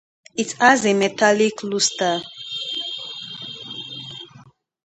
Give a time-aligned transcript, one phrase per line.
[0.35, 2.21] It has a metallic luster.